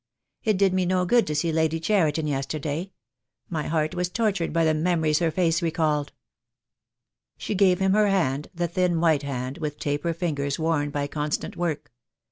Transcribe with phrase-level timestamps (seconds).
[0.43, 2.91] It did me no good to see Lady Cheriton yesterday.
[3.51, 6.11] My heart was tortured by the memories her face recalled."
[7.37, 11.55] She gave him her hand, the thin white hand, with taper fingers worn by constant
[11.55, 11.91] work.